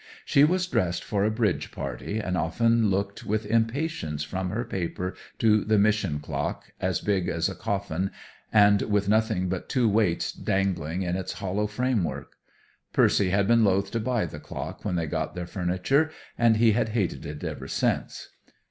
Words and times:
She 0.25 0.43
was 0.43 0.65
dressed 0.65 1.03
for 1.03 1.23
a 1.23 1.29
bridge 1.29 1.69
party, 1.71 2.17
and 2.19 2.35
often 2.35 2.89
looked 2.89 3.23
with 3.23 3.45
impatience 3.45 4.23
from 4.23 4.49
her 4.49 4.65
paper 4.65 5.13
to 5.37 5.63
the 5.63 5.77
Mission 5.77 6.17
clock, 6.19 6.71
as 6.81 7.01
big 7.01 7.29
as 7.29 7.47
a 7.47 7.53
coffin 7.53 8.09
and 8.51 8.81
with 8.81 9.07
nothing 9.07 9.47
but 9.47 9.69
two 9.69 9.87
weights 9.87 10.31
dangling 10.33 11.03
in 11.03 11.15
its 11.15 11.33
hollow 11.33 11.67
framework. 11.67 12.33
Percy 12.93 13.29
had 13.29 13.47
been 13.47 13.63
loath 13.63 13.91
to 13.91 13.99
buy 13.99 14.25
the 14.25 14.39
clock 14.39 14.83
when 14.83 14.95
they 14.95 15.05
got 15.05 15.35
their 15.35 15.45
furniture, 15.45 16.09
and 16.35 16.57
he 16.57 16.71
had 16.71 16.89
hated 16.89 17.23
it 17.23 17.43
ever 17.43 17.67
since. 17.67 18.29